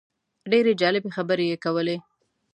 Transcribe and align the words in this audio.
ډېرې 0.51 0.71
جالبې 0.81 1.09
خبرې 1.17 1.45
یې 1.51 1.57
کولې. 1.63 1.97